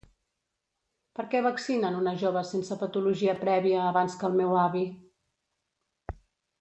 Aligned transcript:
Per 1.17 1.25
què 1.33 1.41
vaccinen 1.47 1.99
una 1.99 2.13
jove 2.23 2.43
sense 2.53 2.77
patologia 2.85 3.37
prèvia 3.43 3.85
abans 3.91 4.17
que 4.23 4.29
el 4.31 4.39
meu 4.41 4.57
avi? 4.63 4.83